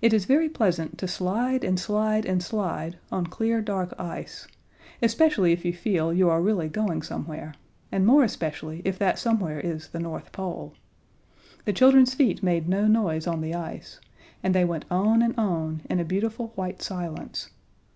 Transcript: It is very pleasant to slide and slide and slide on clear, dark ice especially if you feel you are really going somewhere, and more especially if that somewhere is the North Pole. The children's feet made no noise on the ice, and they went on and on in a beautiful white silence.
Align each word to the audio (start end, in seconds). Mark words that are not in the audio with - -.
It 0.00 0.12
is 0.12 0.24
very 0.24 0.48
pleasant 0.48 0.98
to 0.98 1.06
slide 1.06 1.62
and 1.62 1.78
slide 1.78 2.26
and 2.26 2.42
slide 2.42 2.98
on 3.12 3.26
clear, 3.28 3.60
dark 3.62 3.94
ice 3.96 4.48
especially 5.00 5.52
if 5.52 5.64
you 5.64 5.72
feel 5.72 6.12
you 6.12 6.28
are 6.28 6.42
really 6.42 6.68
going 6.68 7.02
somewhere, 7.02 7.54
and 7.92 8.04
more 8.04 8.24
especially 8.24 8.82
if 8.84 8.98
that 8.98 9.20
somewhere 9.20 9.60
is 9.60 9.86
the 9.90 10.00
North 10.00 10.32
Pole. 10.32 10.74
The 11.66 11.72
children's 11.72 12.14
feet 12.14 12.42
made 12.42 12.68
no 12.68 12.88
noise 12.88 13.28
on 13.28 13.42
the 13.42 13.54
ice, 13.54 14.00
and 14.42 14.56
they 14.56 14.64
went 14.64 14.86
on 14.90 15.22
and 15.22 15.38
on 15.38 15.82
in 15.88 16.00
a 16.00 16.04
beautiful 16.04 16.48
white 16.56 16.82
silence. 16.82 17.50